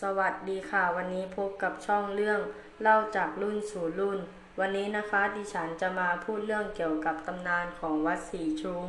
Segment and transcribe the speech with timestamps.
[0.00, 2.40] สวัสดีค่ะ วันนี้พบกับช่องเรื่อง
[2.82, 4.18] เล่าจากรุ่นสู่รุ่น
[4.60, 8.88] วันนี้นะคะดิฉันจะมาพูดเรื่องเกี่ยวกับตำนานของวัดศรีชุม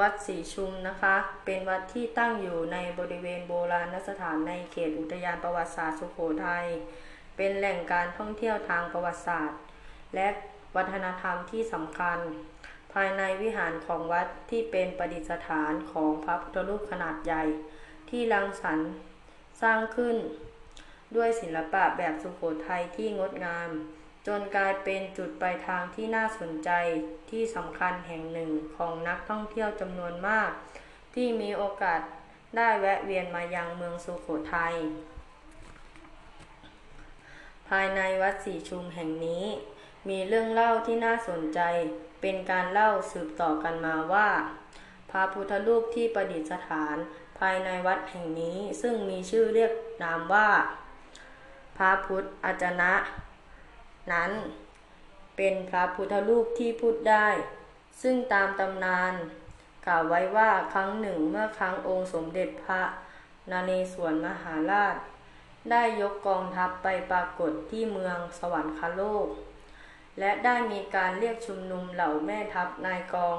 [0.00, 6.66] วัดศรีชุมนะคะ เป็นวัดที่ตั้งอยู่ในบริเวณโบราณสถานในเขตอุทยานประวัติศาสตร์สุโขทัย
[7.36, 9.58] เป็นแหล่งการท่องเที่ยวทางประวัติศาสตร์
[10.14, 10.28] และ
[10.76, 17.44] วัฒนธรรมที่สำคัญายในวิหารของวัดที่เป็นประดิษฐานของพระพุทธรูปขนาดใหญ่
[18.10, 18.90] ที่รังสรรค์
[19.62, 20.16] สร้างขึ้น
[21.16, 23.70] ด้วยศิลปะแบบสุโขทัยที่งดงาม
[24.26, 26.70] จนกลายเป็นจุดปลายทางที่น่าสนใจ
[27.30, 30.50] ที่สำคัญแห่งหนึ่งของนักท่องเที่ยวจำนวนมาก
[31.14, 32.00] ที่มีโอกาส
[32.56, 34.74] ได้แวะเวียนมายังเมืองสุโขทัย
[37.68, 39.44] ภายในวัดศรีชุมแห่งนี้
[40.08, 41.60] มีเรื่องเล่าที่น่าสนใจ
[42.20, 44.28] เป็นการเล่าสืบต่อกันมาว่า
[45.10, 46.96] พระพุทธรูปที่ประดิษฐาน
[47.38, 50.48] ภายในวัดแห่งนี้ซึ่งมีชื่อเรียกนามว่า
[51.76, 52.94] พระพุทธอาจนะ
[54.12, 54.32] นั้น
[55.36, 57.28] เป็นพระพุทธรูปที่พูดได้
[58.02, 59.12] ซึ่งตามตำนาน
[59.86, 62.82] กล่าวไว้ว่าครั้งหนึ่งเมื่อครั้งองค์สมเด็จพระ
[63.50, 64.96] นาเรศวรมหาราช
[65.70, 69.28] ได้ยกกองทัพไปปรากฏที่เมืองสวรรคโลก
[70.20, 73.38] และได้มีการเรียกชุมนุมเหล่าแม่ทัพนายกอง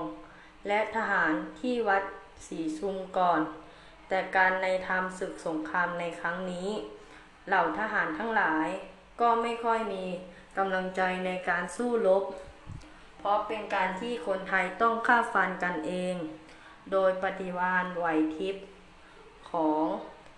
[0.67, 2.03] และทหารที่วัด
[2.47, 3.41] ศรีชุมก่อน
[4.07, 6.69] แต่การในทำศึกสงครามในครั้งนี้
[7.47, 8.67] เหล่าทหารทั้งหลาย
[9.21, 10.05] ก็ไม่ค่อยมี
[10.57, 12.23] กำลังใจในการสู้รบ
[13.19, 16.15] เพราะเป็นการที่คนไทยต้องฆ่าฟันกันเอง
[16.91, 18.05] โดยปฏิวานไหว
[18.37, 18.65] ทิพย์
[19.51, 19.85] ของ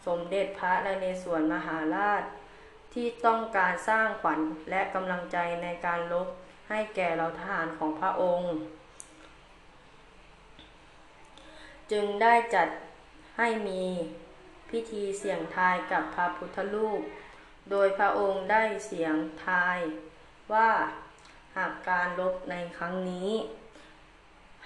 [0.06, 2.24] สมเด็จพระนเรศวรมหาราช
[2.94, 4.39] ที่ต้องการสร้างขวัญ
[4.69, 6.27] และกำลังใจในการรบ
[6.69, 8.53] ให้แก่เราทหารของพระองค์
[11.91, 12.67] จึงได้จัด
[13.38, 13.83] ให้มี
[14.69, 17.01] พิธีเสี่ยงทายกับพระพุทธรูป
[17.72, 19.77] โดยพระองค์ได้เสียงทาย
[20.53, 20.69] ว่า
[21.57, 23.31] หากการรบในครั้งนี้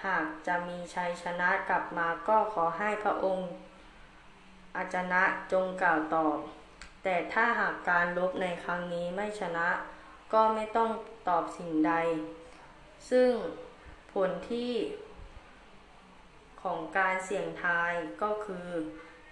[0.06, 3.48] หากจะมีชัยชนะกลับมาก็ขอให้พระองค์
[4.76, 6.38] อาจนะจงกล่าวตอบ
[7.04, 9.68] แต่ถ้าหากการรบในครั้งนี้ไม่ชนะ
[10.32, 10.90] ก็ไม่ต้อง
[11.28, 11.92] ตอบสิ่งใด
[13.10, 13.30] ซึ่ง
[14.12, 14.72] ผลที่
[16.62, 17.92] ของการเสี่ยงทาย
[18.22, 18.68] ก็คือ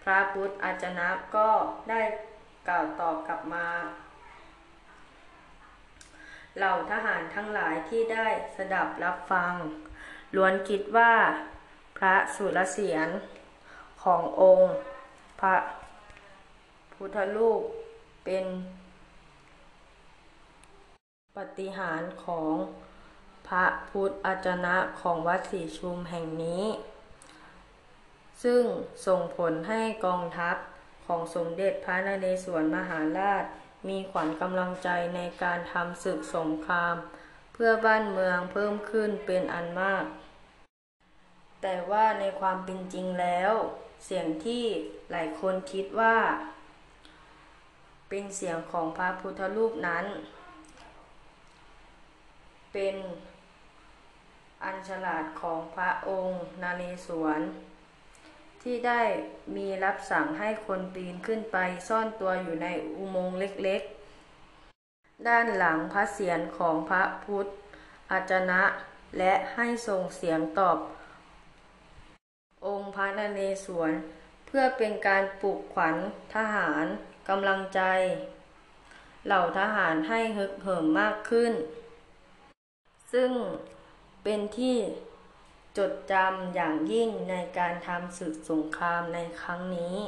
[0.03, 1.51] พระพุทธอาจนะก็
[1.91, 2.01] ได้
[2.69, 3.69] กล่าวตอบกลับมา
[6.57, 9.53] เหล่าทหารทั้งหลายที่ได้สดับรับฟัง
[10.37, 11.13] ล้วนคิดว่า
[11.97, 13.09] พระสุรเสียร
[14.03, 14.73] ขององค์
[15.41, 15.55] พระ
[17.05, 17.63] พุทธรูป
[18.25, 18.45] เป็น
[21.37, 22.53] ปฏิหารของ
[23.49, 26.65] พระพุทธอาจนะของวัดศรีชุมแห่งนี้
[28.43, 28.63] ซึ่ง
[29.07, 30.57] ส่งผลให้กองทัพ
[31.07, 33.45] ของสมเด็จพระนเรศวรมหาราช
[33.89, 36.95] มีขวัญกำลังใจในการทำศึกสงคราม
[37.53, 40.05] เพื่อบ้านเมืองเพิ่มขึ้นเป็นอันมาก
[41.63, 43.53] แต่ว่าในความเป็นจริงแล้ว
[44.05, 44.65] เสียงที่
[45.11, 46.17] หลายคนคิดว่า
[48.15, 50.07] เป็นเสียงของพระพุทธรูปนั้น
[52.73, 52.97] เป็น
[54.65, 57.41] อัญฉลาดของพระองค์นาเรศวร
[58.63, 59.03] ที่ได้
[59.57, 61.57] มีรับสั่งให้คนปีนขึ้นไป
[61.89, 67.47] ซ่อนตัวอยู่ในอุโมงค์เล็กๆ ด้านหลังพระเศียรของพระพุทธ
[68.11, 68.63] อาจนะ
[69.19, 70.79] และให้ส่งเสียงตอบ
[72.67, 73.93] องค์พระนเรศวร
[74.47, 75.97] เพื่อเป็นการปลุกขวัญ
[76.35, 76.87] ทหาร
[77.29, 77.81] กำลังใจ
[79.27, 81.53] เหล่าทหารให้ฮึกเหิมมากขึ้น
[83.13, 83.31] ซึ่ง
[84.23, 84.77] เป็นที่
[85.79, 89.99] จดจำอย่างยิ่งในการทำศึกสงครามในครั้งนี้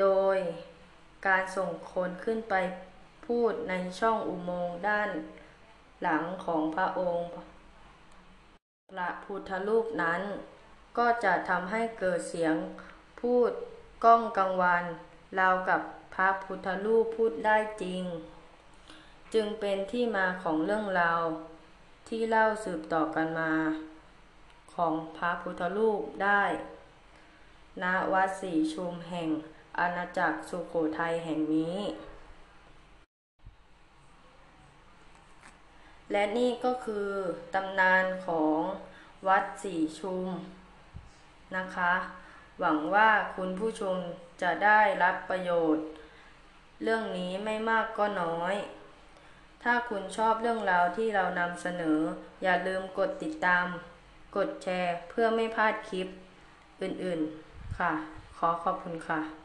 [0.00, 0.36] โดย
[1.26, 2.54] การส่งคนขึ้นไป
[3.26, 5.10] พูดในช่องอุโมงค์ด้าน
[6.02, 7.28] หลังของพระองค์
[8.92, 10.22] พระพุทธรูปนั้น
[10.98, 12.54] ก็จะทำให้เกิดเสียง
[13.20, 13.50] พูด
[14.04, 14.84] ก้องกังวาน
[15.36, 15.80] เรากับ
[16.14, 18.02] พระพุทธรูปพูดได้จริง
[19.34, 21.22] จึงเป็นที่มาของเรื่องราว
[22.08, 23.52] ที่เล่าสืบต่อกันมา
[24.74, 26.42] ของพระพุทธรูปได้
[27.82, 29.28] ณวัดศรีชุมแห่ง
[29.78, 31.78] อาณาจักรสุโขทัยแห่งนี้
[36.12, 37.08] และนี่ก็คือ
[37.54, 38.58] ตำนานของ
[39.28, 40.26] วัดศรีชุม
[41.56, 41.94] นะคะ
[42.60, 43.96] หวังว่าคุณผู้ชม
[44.42, 45.86] จะได้รับประโยชน์
[46.82, 48.54] เรื่องนี้ไม่มากก็น้อย
[49.62, 51.98] ถ้าคุณชอบเรื่องราวที่เรานำเสนอ
[52.42, 53.66] อย่าลืมกดติดตาม
[54.36, 56.08] กดแชร์เพื่อไม่พลาดคลิป
[56.82, 57.92] อื่นๆ ค่ะ
[58.38, 59.39] ขอขอบคุณค่ะ